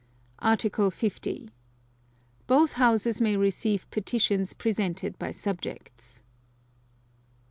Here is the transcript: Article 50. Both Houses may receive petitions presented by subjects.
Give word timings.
Article 0.39 0.89
50. 0.89 1.51
Both 2.47 2.73
Houses 2.73 3.21
may 3.21 3.37
receive 3.37 3.87
petitions 3.91 4.51
presented 4.53 5.19
by 5.19 5.29
subjects. 5.29 6.23